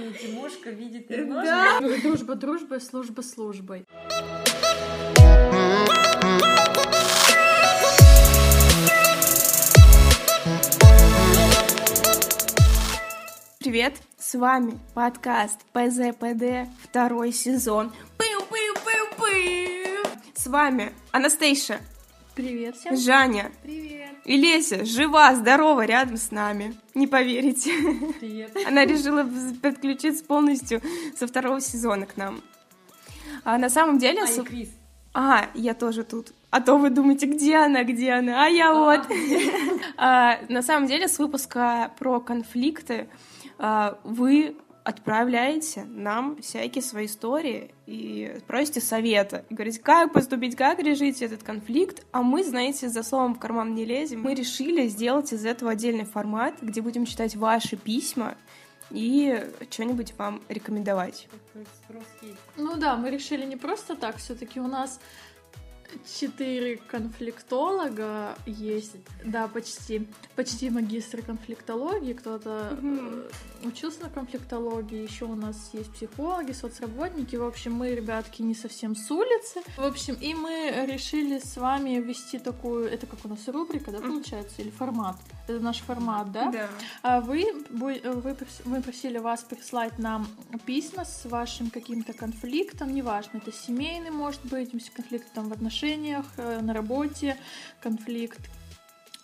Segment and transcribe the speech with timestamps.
[0.00, 1.80] Ну, Тимошка видит немножко.
[1.80, 1.80] Да.
[2.04, 3.84] Дружба дружбой, служба службой.
[13.58, 17.92] Привет, с вами подкаст ПЗПД второй сезон.
[18.18, 20.06] Пыу-пыу-пыу-пыу.
[20.32, 21.80] С вами Анастейша,
[22.38, 22.96] Привет всем.
[22.96, 24.10] Жаня Привет.
[24.24, 26.76] и Леся, жива, здорова, рядом с нами.
[26.94, 27.72] Не поверите.
[28.20, 28.56] Привет.
[28.68, 29.28] Она решила
[29.60, 30.80] подключиться полностью
[31.16, 32.40] со второго сезона к нам.
[33.42, 34.22] А на самом деле...
[34.22, 34.68] А, и Крис.
[35.12, 36.32] А, я тоже тут.
[36.50, 39.00] А то вы думаете, где она, где она, а я вот.
[39.96, 43.08] А, На самом деле, с выпуска про конфликты
[43.58, 44.54] а, вы
[44.88, 49.44] отправляете нам всякие свои истории и просите совета.
[49.50, 52.06] И говорите, как поступить, как решить этот конфликт.
[52.10, 54.22] А мы, знаете, за словом в карман не лезем.
[54.22, 58.34] Мы решили сделать из этого отдельный формат, где будем читать ваши письма
[58.90, 61.28] и что-нибудь вам рекомендовать.
[62.56, 65.00] Ну да, мы решили не просто так, все-таки у нас
[66.18, 73.28] четыре конфликтолога есть, да, почти, почти магистры конфликтологии, кто-то э,
[73.64, 78.94] учился на конфликтологии, еще у нас есть психологи, соцработники, в общем, мы, ребятки, не совсем
[78.96, 83.46] с улицы, в общем, и мы решили с вами вести такую, это как у нас
[83.48, 86.68] рубрика, да, получается, или формат, это наш формат, да, Да.
[87.02, 88.00] а вы, вы,
[88.64, 90.26] мы просили вас прислать нам
[90.66, 96.60] письма с вашим каким-то конфликтом, неважно, это семейный, может быть, конфликт там в отношениях, э,
[96.60, 97.36] на работе,
[97.80, 98.40] конфликт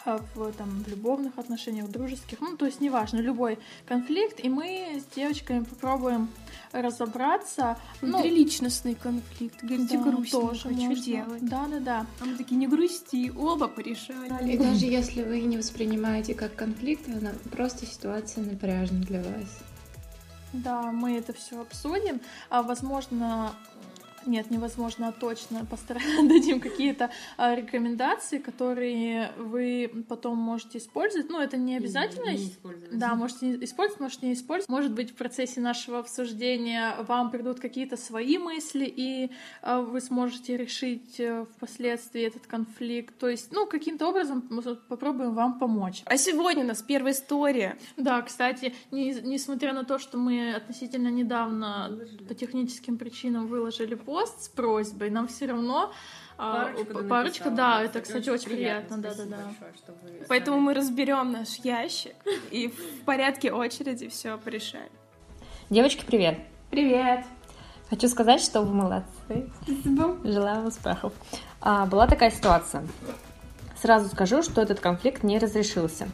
[0.06, 4.50] а, в, там, в любовных отношениях, в дружеских, ну, то есть неважно, любой конфликт, и
[4.50, 6.28] мы с девочками попробуем
[6.72, 7.78] разобраться.
[8.02, 9.64] Ну, Внутриличностный конфликт.
[9.64, 11.04] Говорите, да, грустно, тоже хочу можно.
[11.04, 11.48] делать.
[11.48, 12.06] Да-да-да.
[12.20, 14.52] А мы такие, не грусти, оба порешали.
[14.52, 19.64] И даже если вы не воспринимаете как конфликт, она просто ситуация напряжна для вас.
[20.52, 22.20] Да, мы это все обсудим.
[22.48, 23.54] А возможно,
[24.26, 31.28] нет, невозможно, а точно постараемся дадим какие-то а, рекомендации, которые вы потом можете использовать.
[31.30, 32.30] Ну, это не обязательно.
[32.30, 32.98] Не использовать.
[32.98, 34.68] Да, можете использовать, можете не использовать.
[34.68, 39.30] Может быть, в процессе нашего обсуждения вам придут какие-то свои мысли, и
[39.62, 43.16] а, вы сможете решить э, впоследствии этот конфликт.
[43.18, 46.02] То есть, ну, каким-то образом мы попробуем вам помочь.
[46.06, 47.76] А сегодня у нас первая история.
[47.96, 52.24] Да, кстати, не- несмотря на то, что мы относительно недавно Выложили.
[52.24, 55.92] по техническим причинам выложили пост с просьбой, нам все равно
[56.36, 59.44] а, Парочку п- да парочка, да, Да, это, кстати, очень приятно, да, да, Спасибо да.
[59.60, 60.64] большое, Поэтому сами.
[60.66, 62.14] мы разберем наш ящик
[62.50, 64.90] и в порядке очереди все порешаем.
[65.70, 66.38] Девочки, привет!
[66.70, 67.24] Привет!
[67.90, 69.50] Хочу сказать, что вы молодцы.
[70.24, 71.12] Желаю вам успехов.
[71.60, 72.84] А, была такая ситуация.
[73.80, 76.08] Сразу скажу, что этот конфликт не разрешился.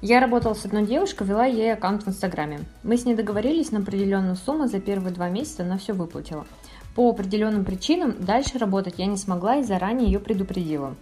[0.00, 2.60] Я работала с одной девушкой, вела ей аккаунт в Инстаграме.
[2.84, 6.46] Мы с ней договорились на определенную сумму, за первые два месяца она все выплатила.
[6.98, 10.96] По определенным причинам дальше работать я не смогла и заранее ее предупредила.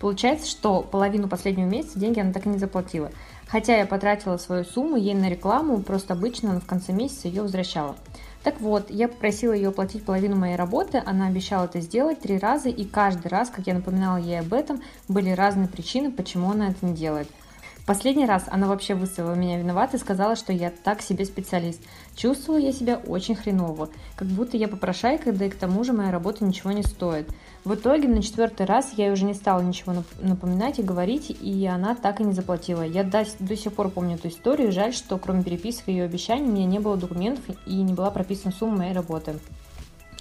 [0.00, 3.10] Получается, что половину последнего месяца деньги она так и не заплатила.
[3.48, 7.42] Хотя я потратила свою сумму ей на рекламу, просто обычно она в конце месяца ее
[7.42, 7.96] возвращала.
[8.42, 12.70] Так вот, я попросила ее оплатить половину моей работы, она обещала это сделать три раза,
[12.70, 16.86] и каждый раз, как я напоминала ей об этом, были разные причины, почему она это
[16.86, 17.28] не делает.
[17.84, 21.80] Последний раз она вообще выставила меня виноватой и сказала, что я так себе специалист.
[22.14, 26.12] Чувствовала я себя очень хреново, как будто я попрошайка, да и к тому же моя
[26.12, 27.28] работа ничего не стоит.
[27.64, 31.66] В итоге на четвертый раз я уже не стала ничего нап- напоминать и говорить, и
[31.66, 32.82] она так и не заплатила.
[32.82, 36.48] Я до, до сих пор помню эту историю, жаль, что кроме переписок и ее обещаний
[36.48, 39.34] у меня не было документов и не была прописана сумма моей работы.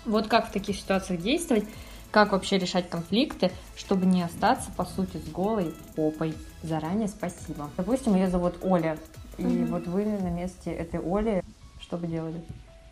[0.05, 1.66] Вот как в таких ситуациях действовать,
[2.11, 6.35] как вообще решать конфликты, чтобы не остаться, по сути, с голой попой.
[6.61, 7.69] Заранее спасибо.
[7.77, 8.97] Допустим, ее зовут Оля,
[9.38, 9.66] и Мгм.
[9.67, 11.41] вот вы на месте этой Оли
[11.79, 12.41] что бы делали?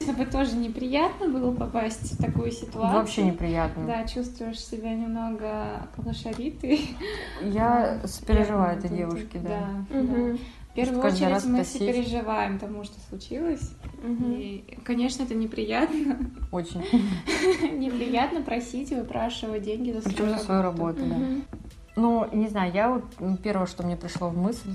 [0.02, 3.00] Чтобы тоже неприятно было попасть в такую ситуацию.
[3.00, 3.86] Вообще неприятно.
[3.86, 6.98] Да, чувствуешь себя немного лошаритой.
[7.42, 9.84] Я сопереживаю этой девушке, да.
[9.90, 9.98] да.
[10.00, 10.38] Мгм.
[10.38, 11.74] В первую очередь раз мы просить.
[11.82, 13.72] сопереживаем тому, что случилось.
[14.04, 14.32] Мгм.
[14.34, 16.18] И, конечно, это неприятно.
[16.52, 16.82] Очень.
[17.80, 21.00] неприятно просить и выпрашивать деньги за Причем свою за свою работу.
[21.02, 21.56] работу, да.
[21.96, 23.04] Ну, не знаю, я вот
[23.44, 24.70] первое, что мне пришло в мысль,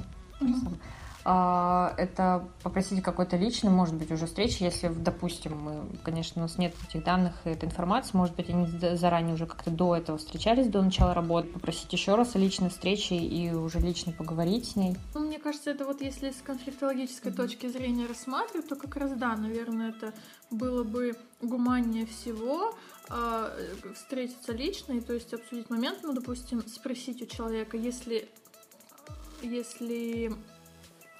[1.24, 6.74] это попросить какой-то личный, может быть, уже встречи, если, допустим, мы, конечно, у нас нет
[6.86, 10.68] этих данных и этой информации, может быть, они за- заранее уже как-то до этого встречались,
[10.68, 14.96] до начала работы, попросить еще раз о личной встрече и уже лично поговорить с ней.
[15.14, 19.34] Ну, мне кажется, это вот если с конфликтологической точки зрения рассматривать, то как раз да,
[19.34, 20.12] наверное, это
[20.50, 22.74] было бы гуманнее всего
[23.08, 28.28] а, э, встретиться лично и то есть обсудить момент, ну, допустим, спросить у человека, если,
[29.42, 30.34] если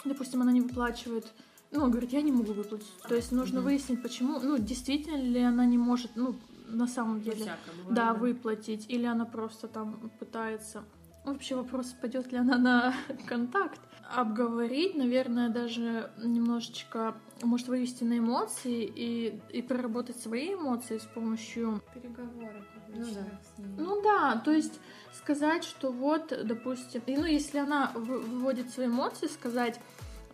[0.04, 1.26] допустим, она не выплачивает
[1.74, 2.86] ну, говорит, я не могу выплатить.
[3.08, 3.68] То есть нужно Мгм.
[3.68, 6.36] выяснить, почему, ну, действительно ли она не может, ну,
[6.68, 10.84] на самом деле, бывает, да, выплатить, или она просто там пытается...
[11.24, 12.94] Вообще вопрос, пойдет ли она на
[13.26, 13.80] контакт.
[14.14, 21.80] Обговорить, наверное, даже немножечко, может, вывести на эмоции и, и проработать свои эмоции с помощью
[21.94, 22.62] Переговоры.
[22.88, 23.06] Ну да.
[23.06, 23.66] с ней.
[23.78, 24.78] ну да, то есть
[25.18, 29.80] сказать, что вот, допустим, и, ну если она вы- выводит свои эмоции, сказать,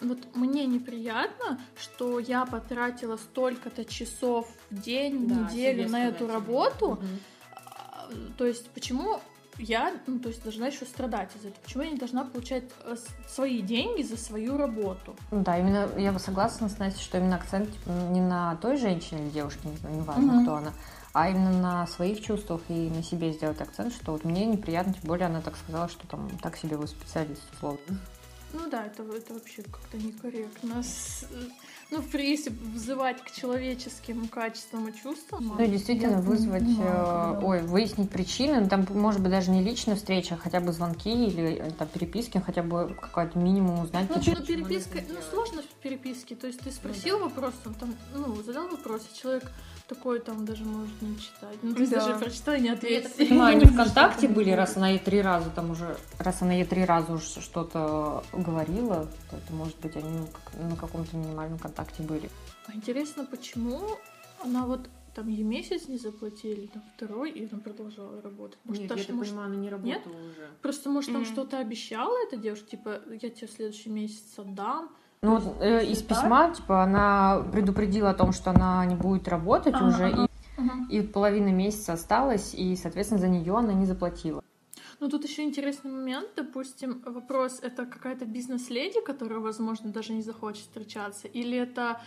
[0.01, 6.27] вот мне неприятно, что я потратила столько-то часов в день, в Да, неделю на эту
[6.27, 6.99] работу,
[7.55, 9.21] а, то есть почему
[9.59, 12.97] я, ну то есть должна еще страдать из этого, почему я не должна получать э,
[13.29, 15.15] свои деньги за свою работу?
[15.31, 18.79] Ну Да, именно я бы согласна с Настей, что именно акцент типа, не на той
[18.79, 20.43] женщине или девушке, не знаю, неважно, Мгм.
[20.45, 20.73] кто она,
[21.13, 25.03] а именно на своих чувствах и на себе сделать акцент, что вот мне неприятно, тем
[25.05, 27.99] более она так сказала, что там так себе вы специалист, условно.
[28.53, 30.83] Ну да, это, это вообще как-то некорректно.
[30.83, 31.25] С-
[31.93, 35.55] Ну, в если взывать к человеческим качествам и чувствам.
[35.59, 37.41] Ну и действительно я вызвать, понимаю, э, да.
[37.43, 41.11] ой, выяснить причины, ну, там может быть даже не личная встреча, а хотя бы звонки
[41.11, 44.07] или э, там переписки, хотя бы какой-то минимум узнать.
[44.09, 46.37] Ну, ну, переписка, ну, сложно в переписке.
[46.37, 49.51] То есть ты спросил вопрос, он там, ну, задал вопрос, и человек
[49.89, 51.59] такой там даже может не читать.
[51.63, 52.07] Ну, то есть Да.
[52.07, 53.11] даже прочитал и не ответил.
[53.19, 56.85] Понимаю, они ВКонтакте были, раз она ей три раза там уже, раз она ей три
[56.85, 60.27] раза уже что-то говорила, то это может быть они
[60.59, 62.31] на каком-то минимальном контакте были.
[62.67, 63.81] А Интересно, почему
[64.43, 68.59] она вот там ей месяц не заплатили, там второй, и она продолжала работать.
[68.65, 70.49] Может, Нет, даже, я так может, понимаю, она не работала уже.
[70.63, 74.91] Просто, может, там что-то обещала эта девушка, типа, я тебе в следующий месяц отдам.
[75.23, 79.75] Ну вот э, из письма, типа, она предупредила о том, что она не будет работать
[79.75, 80.29] Ага, уже, ага.
[80.89, 84.43] и, и половина месяца осталась, и, соответственно, за нее она не заплатила.
[85.01, 90.61] Ну, тут еще интересный момент, допустим, вопрос, это какая-то бизнес-леди, которая, возможно, даже не захочет
[90.63, 92.01] встречаться, или это,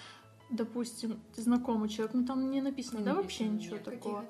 [0.51, 3.83] допустим, знакомый человек, ну, там не написано, Не да, написано, вообще ничего нет.
[3.83, 4.25] такого.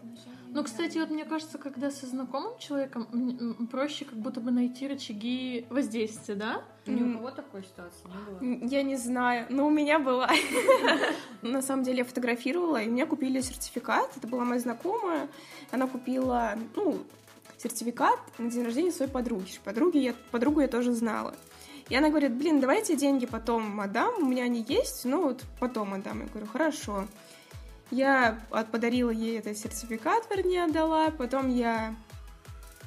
[0.53, 5.65] Ну, кстати, вот мне кажется, когда со знакомым человеком проще как будто бы найти рычаги
[5.69, 6.63] воздействия, да?
[6.85, 8.05] Ни у кого такой ситуации
[8.41, 8.69] не было.
[8.69, 10.29] Я не знаю, но у меня была.
[11.41, 14.15] На самом деле я фотографировала, и мне купили сертификат.
[14.15, 15.27] Это была моя знакомая.
[15.71, 16.99] Она купила, ну,
[17.63, 19.51] сертификат на день рождения своей подруги.
[19.63, 21.33] Подруги я, подругу я тоже знала.
[21.89, 25.93] И она говорит, блин, давайте деньги потом отдам, у меня они есть, ну вот потом
[25.93, 26.21] отдам.
[26.21, 27.07] Я говорю, хорошо.
[27.91, 28.39] Я
[28.71, 31.11] подарила ей этот сертификат, вернее, отдала.
[31.11, 31.95] Потом я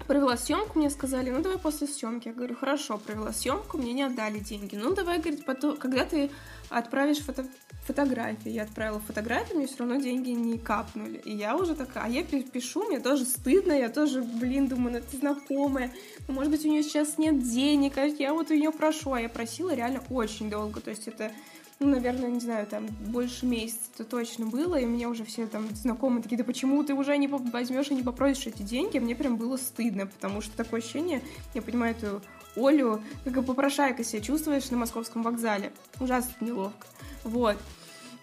[0.06, 2.28] провела съемку, мне сказали, ну давай после съемки.
[2.28, 4.76] Я говорю, хорошо, провела съемку, мне не отдали деньги.
[4.76, 6.30] Ну давай, говорит, потом, когда ты
[6.70, 7.46] отправишь фото
[7.86, 8.50] фотографии.
[8.50, 11.18] Я отправила фотографии, мне все равно деньги не капнули.
[11.18, 14.92] И я уже такая, а я пи- пишу, мне тоже стыдно, я тоже, блин, думаю,
[14.92, 15.92] ну это знакомая.
[16.26, 19.12] Ну, может быть, у нее сейчас нет денег, а я вот у нее прошу.
[19.12, 20.80] А я просила реально очень долго.
[20.80, 21.30] То есть это
[21.78, 26.22] ну, наверное, не знаю, там больше месяца точно было, и мне уже все там знакомые
[26.22, 28.98] такие, да почему ты уже не возьмешь и не попросишь эти деньги?
[28.98, 31.22] Мне прям было стыдно, потому что такое ощущение,
[31.54, 32.22] я понимаю эту
[32.56, 35.72] Олю, как попрошайка себя чувствуешь на московском вокзале.
[36.00, 36.86] Ужасно неловко.
[37.24, 37.58] Вот.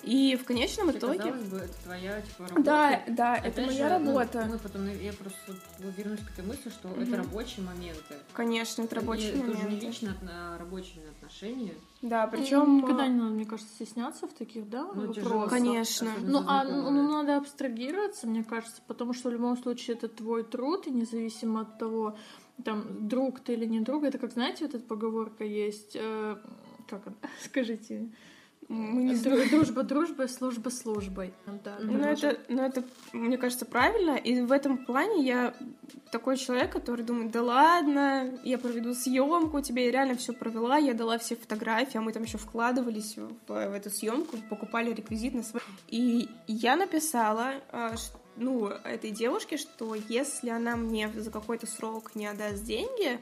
[0.04, 1.20] И в конечном Хотя, итоге...
[1.20, 2.62] Казалось бы, это твоя типа работа.
[2.64, 4.48] Да, да, Опять это моя же, ну, работа.
[4.50, 5.38] мы потом, я просто
[5.98, 7.16] вернусь к этой мысли, что это Мгм.
[7.16, 8.16] рабочие моменты.
[8.34, 9.62] Конечно, это рабочий И момент.
[9.62, 11.74] тоже не лично отно- рабочие отношения.
[12.02, 12.78] Да, Причем причем...
[12.80, 15.50] никогда не надо, мне кажется, стесняться в таких, да, Ну, вопросах.
[15.50, 16.12] Конечно.
[16.22, 20.86] Ну, а ну, надо абстрагироваться, мне кажется, потому что в любом случае это твой труд,
[20.88, 22.18] и независимо от того,
[22.66, 26.36] там, друг ты или не друг, это как, знаете, вот эта поговорка есть, э,
[26.90, 28.12] как она, скажите,
[28.70, 31.34] Мы не Дру- дружба дружбой, служба службой.
[31.64, 34.16] Да, Ну, Ну, это, ну, это, мне кажется, правильно.
[34.16, 35.54] И в этом плане я
[36.12, 40.94] такой человек, который думает, да ладно, я проведу съемку, тебе я реально все провела, я
[40.94, 45.44] дала все фотографии, а мы там еще вкладывались в, в эту съемку, покупали реквизит на
[45.44, 45.62] свой.
[45.88, 52.28] И я написала, ш- ну, этой девушке, что если она мне за какой-то срок не
[52.28, 53.20] отдаст деньги,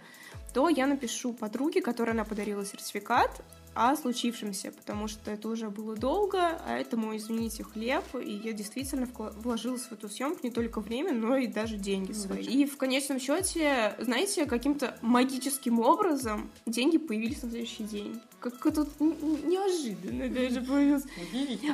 [0.54, 3.42] то я напишу подруге, которой она подарила сертификат,
[3.74, 8.54] о случившемся, потому что это уже было долго, а это мой, извините, хлеб, и я
[8.54, 12.44] действительно вложилась в эту съемку не только время, но и даже деньги свои.
[12.44, 18.20] И в конечном счете, знаете, каким-то магическим образом деньги появились на следующий день.
[18.40, 21.04] Как это неожиданно даже появилось.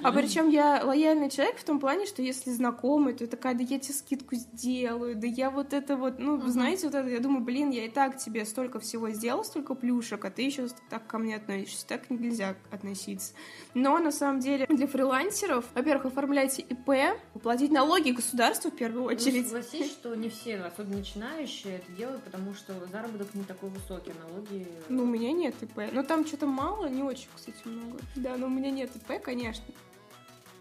[0.04, 3.64] А причем я лояльный человек в том плане, что если знакомый, то я такая, да
[3.64, 6.50] я тебе скидку сделаю, да я вот это вот, ну, Мгм.
[6.52, 10.24] знаете, вот это, я думаю, блин, я и так тебе столько всего сделала, столько плюшек,
[10.26, 11.87] а ты еще так ко мне относишься.
[11.88, 13.34] Так нельзя относиться.
[13.74, 19.10] Но на самом деле для фрилансеров, во-первых, оформляйте ИП, платить налоги государству в первую Ну,
[19.10, 19.46] очередь.
[19.48, 24.28] согласись, что не все, особенно начинающие, это делают, потому что заработок не такой высокий, а
[24.30, 24.68] налоги...
[24.90, 25.82] Ну, у меня нет ИП.
[25.92, 27.98] Ну, там что-то мало, не очень, кстати, много.
[28.16, 29.64] Да, но у меня нет ИП, конечно.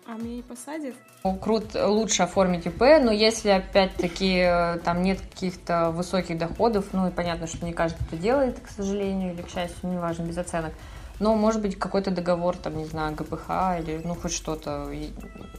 [0.08, 0.94] А меня не посадят?
[1.24, 7.08] Ну, Круто, лучше оформить ИП, но если опять-таки э, там нет каких-то высоких доходов, ну
[7.08, 10.72] и понятно, что не каждый это делает, к сожалению, или к счастью, неважно, без оценок.
[11.18, 13.48] Но может быть какой-то договор, там, не знаю, ГПХ
[13.80, 14.90] или ну хоть что-то.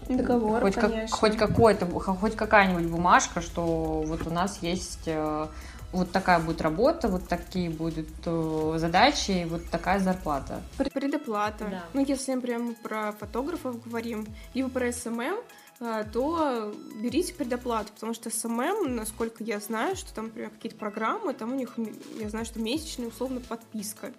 [0.08, 1.18] Договор, хоть, как- конечно.
[1.18, 5.48] хоть какой-то, хоть какая-нибудь бумажка, что вот у нас есть э,
[5.92, 10.62] вот такая будет работа, вот такие будут э, задачи, и вот такая зарплата.
[10.78, 11.66] Пр- Предоплата.
[11.66, 11.84] Да.
[11.94, 15.38] Ну, если, мы про фотографов говорим, либо про SMM,
[15.80, 21.34] а, то берите предоплату, потому что SMM, насколько я знаю, что там, например, какие-то программы,
[21.34, 21.76] там у них,
[22.20, 24.12] я знаю, что месячная условно подписка,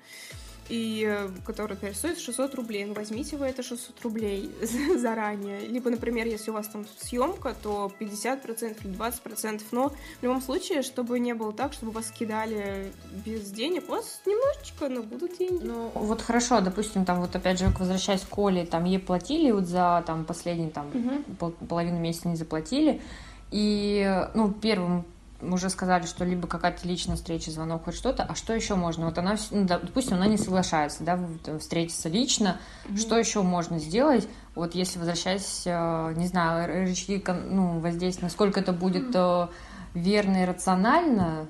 [0.69, 2.85] и э, которая, например, стоит 600 рублей.
[2.85, 4.51] Ну, возьмите вы это 600 рублей
[4.97, 5.61] заранее.
[5.67, 9.63] Либо, например, если у вас там съемка, то 50% или 20%.
[9.73, 12.93] Но в любом случае, чтобы не было так, чтобы вас кидали
[13.25, 15.65] без денег, у вас немножечко, но будут деньги.
[15.65, 19.67] Ну, Вот хорошо, допустим, там вот опять же, возвращаясь к Коле, там ей платили вот
[19.67, 20.91] за там последний там
[21.39, 23.01] пол- половину месяца не заплатили,
[23.51, 25.05] и ну первым
[25.40, 29.07] уже сказали, что либо какая-то личная встреча, звонок, хоть что-то, а что еще можно?
[29.07, 32.61] Вот она, ну, допустим, она не соглашается, да, там, встретиться лично,
[32.97, 34.28] что еще можно сделать?
[34.54, 39.49] Вот если возвращаясь, э, не знаю, рычаги ну, воздействия, насколько это будет э,
[39.95, 41.47] верно и рационально,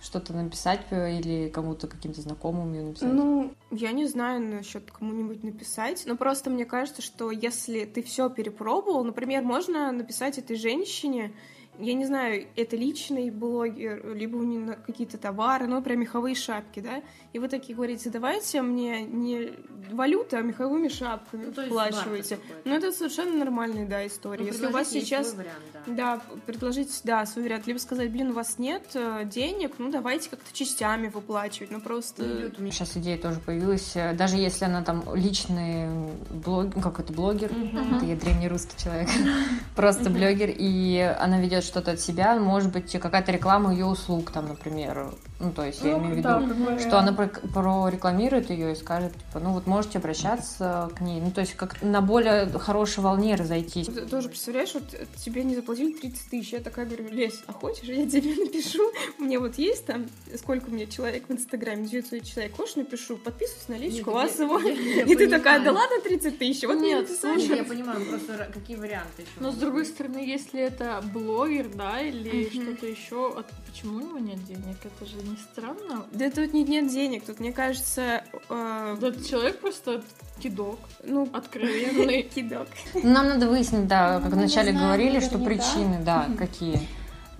[0.00, 3.12] что-то написать э, или кому-то каким-то знакомым ее написать?
[3.12, 8.30] Ну, я не знаю насчет кому-нибудь написать, но просто мне кажется, что если ты все
[8.30, 11.32] перепробовал, например, можно написать этой женщине,
[11.80, 16.80] я не знаю, это личный блогер, либо у нее какие-то товары, ну, прям меховые шапки,
[16.80, 19.52] да, и вы такие говорите, давайте мне не
[19.92, 22.38] валюты, а меховыми шапками ну, какой-то.
[22.64, 24.44] Ну, это совершенно нормальная, да, история.
[24.44, 25.30] Ну, если у вас сейчас...
[25.30, 26.20] свой вариант, да.
[26.26, 27.66] Да, предложить, да, свой вариант.
[27.66, 31.70] Либо сказать, блин, у вас нет э, денег, ну давайте как-то частями выплачивать.
[31.70, 32.22] Ну просто...
[32.22, 35.88] Ну, идет у меня Сейчас идея тоже появилась, э, даже если она там личный
[36.30, 39.08] блог, как это блогер, это я древнерусский человек,
[39.76, 44.48] просто блогер, и она ведет что-то от себя, может быть какая-то реклама ее услуг там,
[44.48, 49.12] например, ну то есть я имею в виду, что она про- прорекламирует ее и скажет,
[49.12, 53.36] типа, ну вот можете обращаться к ней, ну то есть как на более хорошей волне
[53.36, 53.86] разойтись.
[53.86, 57.52] Ты тоже представляешь, вот э, тебе не заплатили 30 тысяч, я такая говорю, Лесь, а
[57.52, 62.24] хочешь, я тебе напишу, мне вот есть там, сколько у меня человек в Инстаграме, 900
[62.24, 65.72] человек, хочешь, напишу, подписывайся на личку, у вас его, я- я и ты такая, да
[65.72, 67.38] ладно, 30 тысяч, вот мне Нет, написали.
[67.38, 69.30] Слушай, я понимаю, просто какие варианты еще.
[69.38, 72.62] Но с другой стороны, если это блогер, да, или Мгм.
[72.62, 74.76] что-то еще, а почему у него нет денег?
[74.84, 76.04] Это же не странно.
[76.12, 80.02] Да тут нет, нет денег, тут, мне кажется, э, Да, этот человек просто
[80.42, 82.22] кидок, ну, откровенный.
[82.34, 82.68] кидок.
[83.02, 86.80] Нам надо выяснить, да, Ну, как не вначале говорили, что причины, да, какие.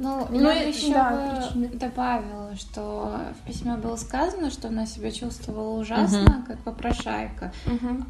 [0.02, 1.68] Ну, Ну, я и- еще да, бы причины.
[1.78, 7.52] добавила, что в письме было сказано, что она себя чувствовала ужасно, как попрошайка.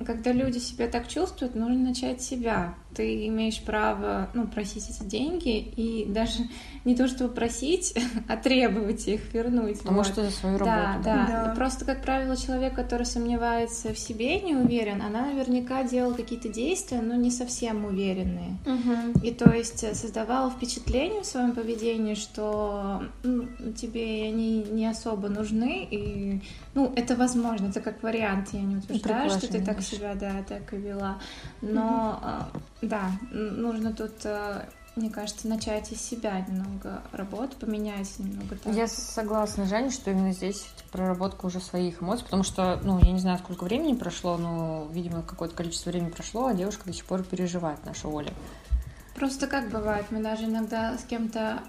[0.07, 2.75] Когда люди себя так чувствуют, нужно начать себя.
[2.95, 6.49] Ты имеешь право, ну, просить эти деньги и даже
[6.85, 7.95] не то чтобы просить,
[8.29, 9.79] а требовать их вернуть.
[9.79, 10.07] Потому Вот.
[10.07, 11.05] что за свою Да, работу.
[11.05, 11.55] да, Да.
[11.55, 16.49] Просто, как правило, человек, который сомневается в себе и не уверен, она наверняка делала какие-то
[16.49, 18.57] действия, но не совсем уверенные.
[19.23, 25.29] И то есть э, создавала впечатление в своем поведении, что ну, тебе они не особо
[25.29, 26.41] нужны, и
[26.75, 30.73] ну это возможно, это как вариант, я не утверждаю, что ты так себя да так
[30.73, 31.19] и вела,
[31.61, 32.19] но
[32.80, 34.65] э, да нужно тут э,
[34.97, 38.75] мне кажется, начать из себя немного работу, поменять немного так.
[38.75, 43.21] Я согласна, Женя, что именно здесь проработка уже своих эмоций, потому что, ну, я не
[43.21, 47.23] знаю, сколько времени прошло, но, видимо, какое-то количество времени прошло, а девушка до сих пор
[47.23, 48.33] переживает, наша Оля.
[49.15, 51.63] Просто как бывает, мы даже иногда с кем-то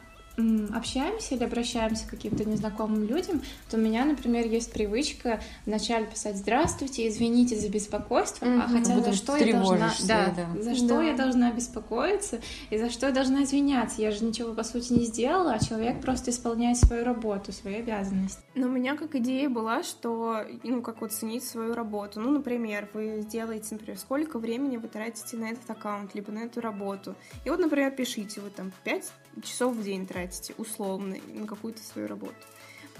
[0.73, 6.37] общаемся или обращаемся к каким-то незнакомым людям, то у меня, например, есть привычка вначале писать
[6.37, 8.77] «Здравствуйте, извините за беспокойство», а Мгм.
[8.77, 9.93] хотя за что я должна...
[10.07, 10.61] Да, да.
[10.61, 11.03] за что Да.
[11.03, 14.01] я должна беспокоиться и за что я должна извиняться.
[14.01, 18.39] Я же ничего, по сути, не сделала, а человек просто исполняет свою работу, свою обязанность.
[18.55, 22.19] Но у меня как идея была, что, ну, как вот ценить свою работу.
[22.19, 26.61] Ну, например, вы сделаете, например, сколько времени вы тратите на этот аккаунт, либо на эту
[26.61, 27.15] работу.
[27.45, 29.11] И вот, например, пишите, вы там 5
[29.43, 32.35] часов в день тратите, условно, на какую-то свою работу.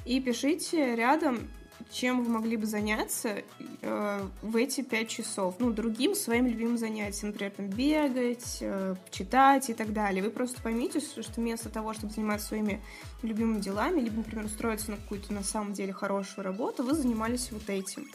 [0.06, 1.50] И пишите рядом,
[1.92, 3.44] чем вы могли бы заняться
[3.82, 5.56] э, в эти пять часов.
[5.60, 10.24] Ну, другим своим любимым занятием, например, там, бегать, э, читать и так далее.
[10.24, 12.82] Вы просто поймите, что вместо того, чтобы заниматься своими
[13.22, 17.70] любимыми делами, либо, например, устроиться на какую-то на самом деле хорошую работу, вы занимались вот
[17.70, 18.08] этим.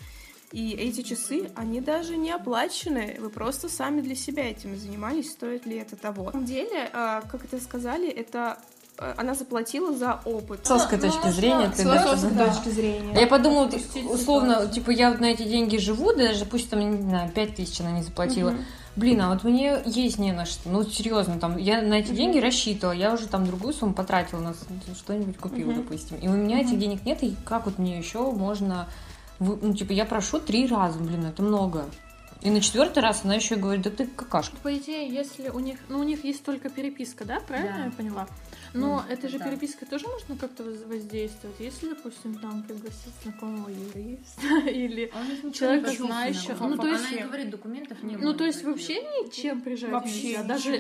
[0.53, 3.17] И эти часы, они даже не оплачены.
[3.19, 6.27] Вы просто сами для себя этим занимались, стоит ли это того.
[6.27, 8.59] На самом деле, а, как это сказали, это
[8.99, 10.65] а, она заплатила за опыт.
[10.65, 11.73] С философской ну, точки зрения.
[11.73, 12.55] С философской да.
[12.55, 13.21] точки зрения.
[13.21, 13.71] Я подумала,
[14.09, 17.81] условно, типа, я вот на эти деньги живу, даже пусть там, не знаю, 5 тысяч
[17.81, 18.51] она не заплатила.
[18.51, 18.59] Угу.
[18.97, 20.71] Блин, а вот мне есть не на что.
[20.71, 22.17] Ну, серьезно, там, я на эти угу.
[22.17, 24.55] деньги рассчитывала, я уже там другую сумму потратила, на
[24.95, 25.83] что-нибудь купила, угу.
[25.83, 26.17] допустим.
[26.17, 26.67] И у меня угу.
[26.67, 28.89] этих денег нет, и как вот мне еще можно
[29.39, 31.87] ну, типа, я прошу три раза, блин, это много.
[32.43, 34.57] И на четвертый раз она еще говорит, да ты какашка.
[34.63, 37.85] По идее, если у них, ну у них есть только переписка, да, правильно да.
[37.87, 38.29] я поняла?
[38.77, 39.47] Но mm, это же да.
[39.47, 46.67] переписка тоже можно как-то воздействовать, если, допустим, там пригласить знакомого юриста или а человека знающего.
[46.67, 47.07] Ну, то есть...
[47.13, 50.43] Она и говорит, документов не Ну, то есть вообще ничем прижать вообще нельзя?
[50.45, 50.79] Даже...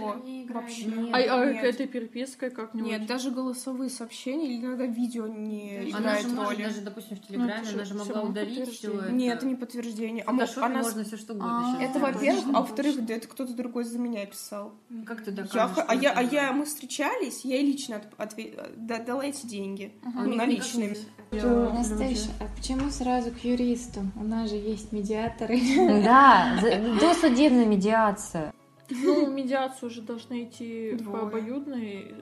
[0.48, 1.64] Вообще нет, а, а нет.
[1.64, 2.90] этой перепиской как-нибудь?
[2.90, 6.62] Нет, даже голосовые сообщения или иногда видео не она играет же роли.
[6.62, 9.12] даже, допустим, в Телеграме, ну, она же могла удалить все это.
[9.12, 10.24] Нет, это не подтверждение.
[10.26, 10.82] А может, она...
[10.82, 11.78] можно все что угодно.
[11.80, 14.74] Это, во-первых, а во-вторых, да это кто-то другой за меня писал.
[15.04, 15.84] Как ты докажешь?
[15.86, 20.22] А я, а я, мы встречались, я лично ответила дала эти деньги ага.
[20.22, 20.96] ну, наличными.
[21.32, 24.00] Настасья, а почему сразу к юристу?
[24.16, 25.60] У нас же есть медиаторы.
[26.04, 26.58] Да,
[27.00, 28.52] досудебная медиация.
[28.88, 31.18] Ну, медиацию уже должны идти Двое.
[31.18, 32.14] по обоюдной.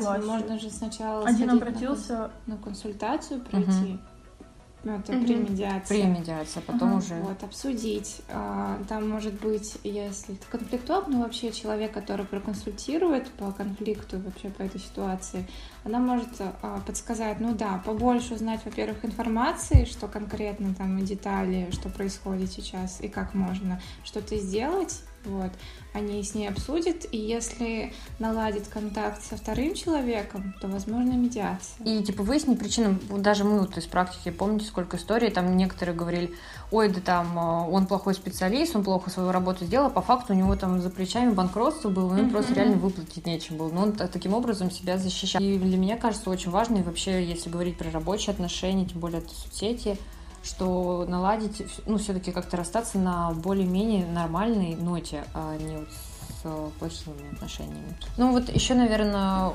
[0.00, 3.94] По, можно же сначала Один обратился на, на консультацию пройти.
[3.94, 3.98] Угу.
[4.84, 5.24] Ну, это угу.
[5.24, 6.02] премедиация.
[6.02, 6.98] Премедиация, потом ага.
[6.98, 7.14] уже...
[7.14, 8.20] Вот, обсудить.
[8.28, 14.50] А, там может быть, если это конфликтолог, ну, вообще человек, который проконсультирует по конфликту, вообще
[14.50, 15.46] по этой ситуации,
[15.84, 21.88] она может а, подсказать, ну да, побольше узнать, во-первых, информации, что конкретно там детали, что
[21.88, 25.50] происходит сейчас и как можно что-то сделать, вот,
[25.92, 31.84] они с ней обсудят, и если наладит контакт со вторым человеком, то возможно медиация.
[31.84, 36.34] И типа выяснить причину, даже мы вот из практики, помните, сколько историй, там некоторые говорили,
[36.70, 40.32] ой, да там э, он плохой специалист, он плохо свою работу сделал, а по факту
[40.32, 42.32] у него там за плечами банкротство было, ему mm-hmm.
[42.32, 45.40] просто реально выплатить нечем было, но он таким образом себя защищал.
[45.40, 49.20] И для меня кажется очень важно, и вообще, если говорить про рабочие отношения, тем более
[49.20, 49.96] это соцсети,
[50.44, 55.88] что наладить, ну, все-таки как-то расстаться на более-менее нормальной ноте, а не вот
[56.44, 57.96] с плохими отношениями.
[58.18, 59.52] Ну вот еще, наверное,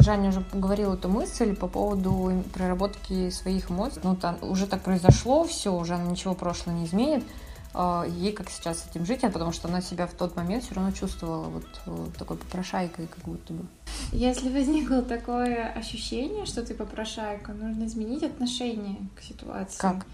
[0.00, 4.00] Жаня уже говорила эту мысль по поводу проработки своих эмоций.
[4.02, 7.24] Ну, там уже так произошло, все, уже она ничего прошлого не изменит.
[7.72, 10.64] А, ей как сейчас с этим жить, а потому что она себя в тот момент
[10.64, 13.64] все равно чувствовала вот э, такой попрошайкой, как будто бы.
[14.10, 19.78] Если возникло такое ощущение, что ты попрошайка, нужно изменить отношение к ситуации.
[19.78, 20.04] Как?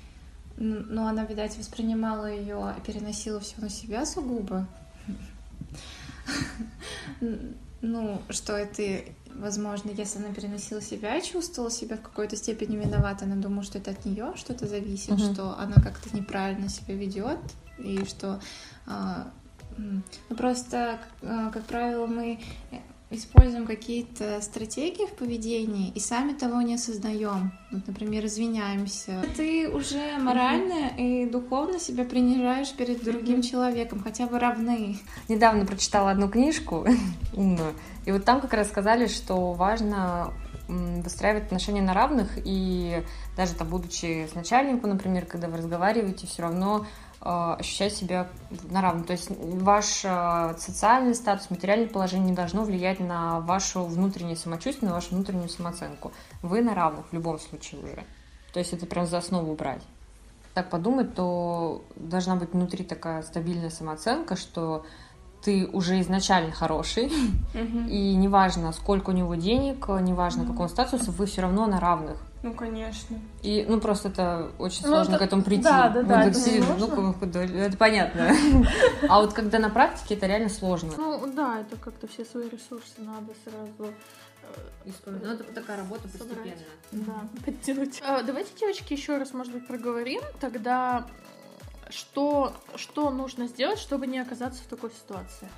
[0.56, 4.66] Но она, видать, воспринимала ее и переносила все на себя сугубо.
[7.82, 13.26] Ну, что это, возможно, если она переносила себя и чувствовала себя в какой-то степени виновата,
[13.26, 15.34] она думала, что это от нее что-то зависит, uh-huh.
[15.34, 17.38] что она как-то неправильно себя ведет,
[17.78, 18.40] и что
[18.86, 19.30] а,
[19.76, 20.02] ну,
[20.36, 22.40] просто, а, как правило, мы
[23.10, 27.52] используем какие-то стратегии в поведении и сами того не осознаем.
[27.70, 29.22] Вот, например, извиняемся.
[29.36, 34.98] Ты уже морально и духовно себя принижаешь перед другим человеком, хотя бы равны.
[35.28, 36.86] Недавно прочитала одну книжку
[37.32, 37.74] умную,
[38.06, 40.32] и вот там как раз сказали, что важно
[40.68, 43.04] выстраивать отношения на равных, и
[43.36, 46.86] даже там, будучи с начальником, например, когда вы разговариваете, все равно
[47.20, 48.28] ощущать себя
[48.70, 49.04] на равном.
[49.04, 54.88] То есть ваш э, социальный статус, материальное положение не должно влиять на ваше внутреннее самочувствие,
[54.88, 56.12] на вашу внутреннюю самооценку.
[56.42, 58.04] Вы на равных в любом случае уже.
[58.52, 59.82] То есть это прям за основу брать.
[60.54, 64.86] Так подумать, то должна быть внутри такая стабильная самооценка, что
[65.42, 67.12] ты уже изначально хороший,
[67.54, 72.22] и неважно, сколько у него денег, неважно, какого статуса, вы все равно на равных.
[72.46, 73.18] Ну, конечно.
[73.42, 75.24] И, ну, просто это очень ну, сложно это...
[75.24, 75.64] к этому прийти.
[75.64, 76.24] Да, да, да.
[76.26, 78.30] Это, сидит, ну, это понятно.
[79.08, 80.92] А вот когда на практике, это реально сложно.
[80.96, 83.92] Ну, да, это как-то все свои ресурсы надо сразу
[84.42, 85.26] э, использовать.
[85.26, 86.56] Ну, это такая работа постепенная.
[86.92, 88.00] Да, подтянуть.
[88.06, 91.04] А, давайте, девочки, еще раз, может быть, проговорим тогда,
[91.90, 95.48] что, что нужно сделать, чтобы не оказаться в такой ситуации.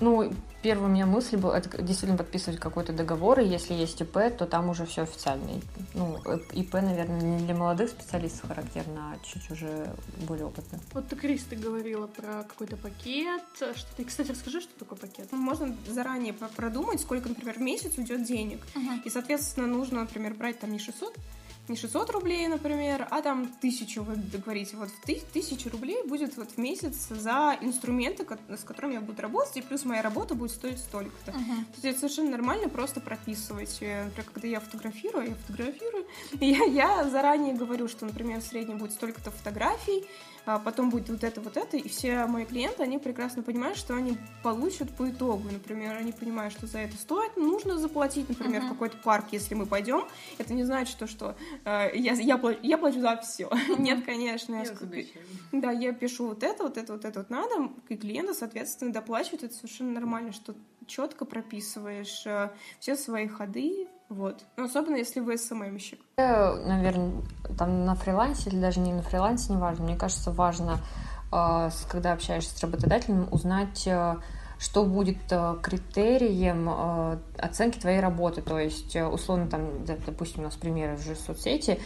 [0.00, 4.18] Ну, первая у меня мысль была, это действительно подписывать какой-то договор, и если есть ИП,
[4.36, 5.60] то там уже все официально.
[5.94, 6.18] Ну,
[6.52, 9.94] ИП, наверное, не для молодых специалистов характерно, а чуть уже
[10.26, 10.80] более опытных.
[10.92, 13.42] Вот ты, Крис, ты говорила про какой-то пакет.
[13.56, 15.30] Что ты, кстати, расскажи, что такое пакет?
[15.32, 18.60] Можно заранее продумать, сколько, например, в месяц уйдет денег.
[18.74, 19.02] Uh-huh.
[19.04, 21.14] И, соответственно, нужно, например, брать там не 600,
[21.68, 24.76] не 600 рублей, например, а там тысячу вы договорите.
[24.76, 29.56] Вот в тысячу рублей будет вот в месяц за инструменты, с которыми я буду работать,
[29.56, 31.32] и плюс моя работа будет стоить столько-то.
[31.32, 31.64] Uh-huh.
[31.64, 33.78] То есть это совершенно нормально просто прописывать.
[33.80, 36.06] Э, например, когда я фотографирую, я фотографирую,
[36.40, 40.04] я, я заранее говорю, что, например, в среднем будет столько-то фотографий,
[40.44, 44.18] потом будет вот это, вот это, и все мои клиенты, они прекрасно понимают, что они
[44.42, 45.48] получат по итогу.
[45.50, 48.66] Например, они понимают, что за это стоит, нужно заплатить, например, uh-huh.
[48.66, 50.04] в какой-то парк, если мы пойдем.
[50.38, 53.44] Это не значит, что, что э, я, я, плачу, я плачу за все.
[53.44, 53.80] Uh-huh.
[53.80, 54.54] Нет, конечно.
[54.54, 54.92] Я скажу,
[55.52, 59.44] да, я пишу вот это, вот это, вот это вот надо, и клиенты, соответственно, доплачивают.
[59.44, 60.54] Это совершенно нормально, что
[60.86, 64.44] четко прописываешь э, все свои ходы, вот.
[64.56, 66.00] Ну, особенно если вы СММщик.
[66.16, 67.22] Наверное,
[67.58, 69.84] там на фрилансе или даже не на фрилансе, неважно.
[69.84, 70.78] Мне кажется, важно,
[71.32, 74.16] э, когда общаешься с работодателем, узнать э,
[74.64, 76.70] что будет э, критерием
[77.38, 78.40] оценки твоей работы.
[78.40, 81.78] То есть, условно, там, допустим, у нас примеры в соцсети,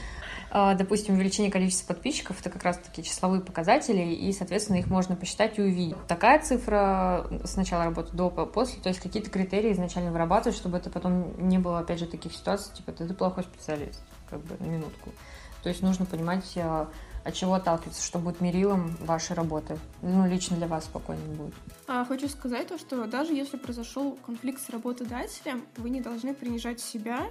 [0.52, 5.62] допустим, увеличение количества подписчиков, это как раз-таки числовые показатели, и, соответственно, их можно посчитать и
[5.62, 5.96] увидеть.
[6.06, 10.88] Такая цифра с начала работы до, после, то есть какие-то критерии изначально вырабатывать, чтобы это
[10.88, 15.10] потом не было, опять же, таких ситуаций, типа, ты плохой специалист, как бы, на минутку.
[15.62, 16.56] То есть нужно понимать,
[17.28, 19.78] от чего отталкиваться, что будет мерилом вашей работы.
[20.02, 21.54] Ну, лично для вас спокойно будет.
[21.86, 26.80] А, хочу сказать то, что даже если произошел конфликт с работодателем, вы не должны принижать
[26.80, 27.26] себя,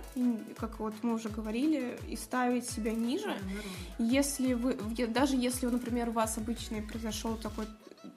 [0.57, 3.35] как вот мы уже говорили, и ставить себя ниже.
[3.97, 4.75] Если вы,
[5.07, 7.65] даже если, например, у вас обычный произошел такой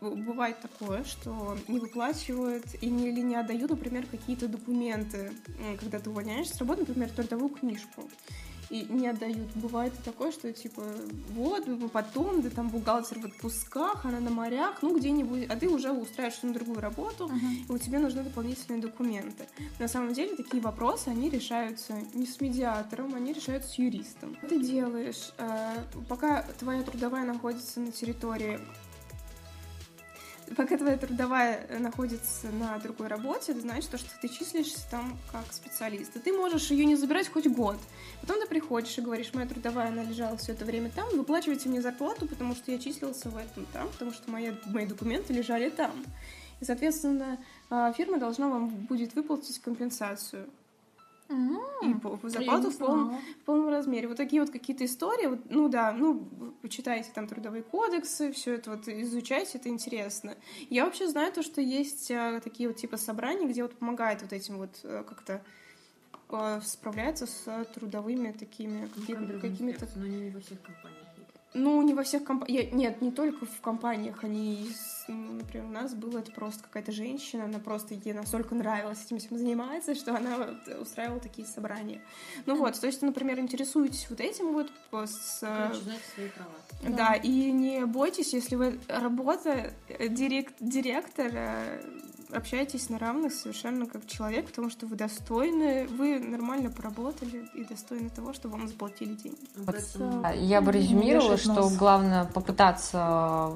[0.01, 5.33] бывает такое, что не выплачивают и не, или не отдают, например, какие-то документы,
[5.79, 8.09] когда ты увольняешься с работы, например, трудовую книжку
[8.71, 9.49] и не отдают.
[9.55, 10.83] Бывает такое, что типа
[11.31, 15.91] вот, потом, да там бухгалтер в отпусках, она на морях, ну где-нибудь, а ты уже
[15.91, 17.69] устраиваешься на другую работу, uh-huh.
[17.69, 19.47] и у тебя нужны дополнительные документы.
[19.79, 24.37] На самом деле такие вопросы, они решаются не с медиатором, они решаются с юристом.
[24.49, 25.77] Ты делаешь, э,
[26.09, 28.61] пока твоя трудовая находится на территории
[30.57, 35.53] пока твоя трудовая э, находится на другой работе, это значит, что ты числишься там как
[35.53, 36.15] специалист.
[36.17, 37.77] И ты можешь ее не забирать хоть год.
[38.21, 41.81] Потом ты приходишь и говоришь, моя трудовая, она лежала все это время там, выплачивайте мне
[41.81, 45.93] зарплату, потому что я числился в этом там, потому что мои, мои документы лежали там.
[46.61, 47.39] И, соответственно,
[47.71, 50.47] а, фирма должна вам будет выплатить компенсацию.
[51.83, 54.09] И по, зарплату в полном, в полном размере.
[54.09, 55.27] Вот такие вот какие-то истории.
[55.27, 56.27] Вот, ну да, ну,
[56.61, 60.37] почитайте там трудовые кодексы, все это вот изучайте, это интересно.
[60.71, 64.33] Я вообще знаю то, что есть а, такие вот типа собрания, где вот помогает вот
[64.33, 65.43] этим вот а, как-то
[66.29, 69.88] а, справляться с трудовыми такими ну, какими-то...
[69.97, 71.10] Но не во всех компаниях.
[71.53, 72.73] Ну, не во всех компаниях.
[72.73, 74.23] Нет, не только в компаниях.
[74.23, 74.71] Они,
[75.09, 79.19] ну, например, у нас была это просто какая-то женщина, она просто ей настолько нравилось этим
[79.19, 82.01] всем заниматься, что она вот устраивала такие собрания.
[82.47, 85.41] Ну вот, то есть, например, интересуетесь вот этим вот с...
[85.41, 86.53] Короче, знаете свои права.
[86.83, 91.83] Да, да, и не бойтесь, если вы работа, э, директ, директор, э,
[92.33, 98.11] общаетесь на равных совершенно как человек, потому что вы достойны, вы нормально поработали и достойны
[98.11, 99.38] того, чтобы вам заплатили деньги.
[99.57, 100.35] Вот.
[100.37, 103.53] Я бы резюмировала, что главное попытаться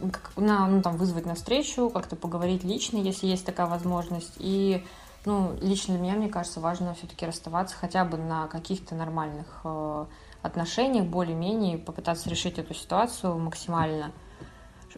[0.00, 4.34] как, на, ну, там, вызвать на встречу, как-то поговорить лично, если есть такая возможность.
[4.38, 4.84] И
[5.24, 10.06] ну, лично для меня, мне кажется, важно все-таки расставаться хотя бы на каких-то нормальных э,
[10.42, 14.12] отношениях, более-менее, попытаться решить эту ситуацию максимально.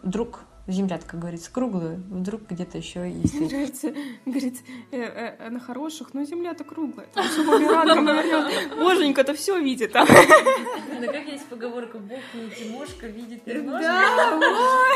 [0.02, 3.34] Вдруг земля, как говорится, круглая, вдруг где-то еще есть.
[3.34, 3.94] Мне нравится,
[4.26, 4.58] говорит,
[4.92, 7.08] э, э, на хороших, но земля-то круглая.
[7.14, 9.92] Там все бумерангом говорят, боженька это все видит.
[9.92, 10.04] Да
[11.12, 13.80] как есть поговорка, Бог не Тимошка видит немножко.
[13.80, 14.38] Да,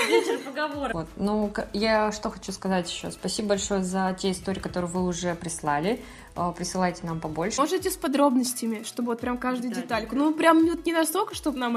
[0.09, 0.95] вечер поговорок.
[0.95, 3.11] Вот, ну, я что хочу сказать еще.
[3.11, 6.01] Спасибо большое за те истории, которые вы уже прислали.
[6.35, 7.61] А, присылайте нам побольше.
[7.61, 10.17] Можете с подробностями, чтобы вот прям каждую да, детальку.
[10.17, 11.77] Ну, прям вот не настолько, чтобы нам...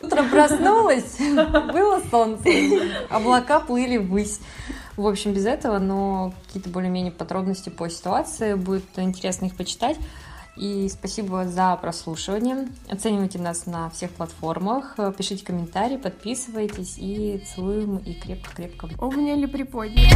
[0.00, 1.18] Утро проснулась,
[1.72, 2.48] было солнце,
[3.10, 4.40] облака плыли ввысь.
[4.96, 8.54] В общем, без этого, но какие-то более-менее подробности по ситуации.
[8.54, 9.96] Будет интересно их почитать.
[10.56, 12.68] И спасибо за прослушивание.
[12.90, 14.96] Оценивайте нас на всех платформах.
[15.16, 16.96] Пишите комментарии, подписывайтесь.
[16.98, 18.90] И целуем и крепко-крепко.
[18.98, 20.10] Обняли приподняли.